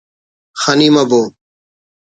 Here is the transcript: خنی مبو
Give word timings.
خنی 0.61 0.89
مبو 0.95 1.21